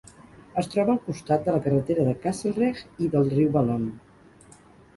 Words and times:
Es 0.61 0.69
troba 0.75 0.89
al 0.93 1.01
costat 1.09 1.43
de 1.49 1.53
la 1.57 1.59
carretera 1.67 2.07
de 2.09 2.15
Castlereagh 2.25 2.83
i 3.09 3.13
del 3.17 3.31
riu 3.37 3.55
Balonne. 3.59 4.61